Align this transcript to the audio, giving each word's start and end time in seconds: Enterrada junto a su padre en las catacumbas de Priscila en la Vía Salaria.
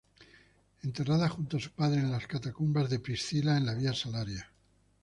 Enterrada 0.83 1.29
junto 1.29 1.57
a 1.57 1.59
su 1.59 1.69
padre 1.73 1.99
en 1.99 2.09
las 2.11 2.25
catacumbas 2.25 2.89
de 2.89 2.97
Priscila 3.01 3.55
en 3.55 3.67
la 3.67 3.75
Vía 3.75 3.93
Salaria. 3.93 4.49